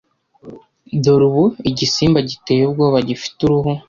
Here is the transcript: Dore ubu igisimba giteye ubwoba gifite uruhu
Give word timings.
Dore 1.03 1.25
ubu 1.29 1.45
igisimba 1.69 2.19
giteye 2.29 2.61
ubwoba 2.65 2.97
gifite 3.07 3.39
uruhu 3.43 3.71